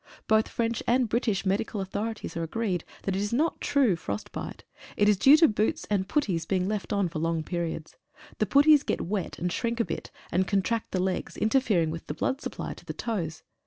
[0.25, 4.63] Both French and British medical authorities are agreed that it is not true frost bite.
[4.97, 7.95] It is due to boots and putties being left on for long periods.
[8.39, 12.15] The putties get wet and shrink a bit, and contract the legs, interfering with the
[12.15, 13.43] blood supply to the toes.